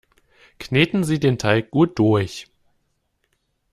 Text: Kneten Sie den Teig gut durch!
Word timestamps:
Kneten 0.57 1.03
Sie 1.03 1.19
den 1.19 1.37
Teig 1.37 1.69
gut 1.69 1.99
durch! 1.99 2.47